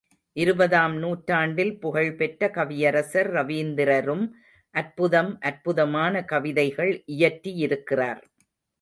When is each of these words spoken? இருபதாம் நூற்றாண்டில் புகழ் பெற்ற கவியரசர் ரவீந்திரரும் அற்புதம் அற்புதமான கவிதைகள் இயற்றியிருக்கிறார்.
இருபதாம் 0.35 0.95
நூற்றாண்டில் 0.97 1.73
புகழ் 1.79 2.09
பெற்ற 2.15 2.49
கவியரசர் 2.49 3.29
ரவீந்திரரும் 3.31 4.25
அற்புதம் 4.75 5.31
அற்புதமான 5.41 6.23
கவிதைகள் 6.25 6.93
இயற்றியிருக்கிறார். 7.17 8.21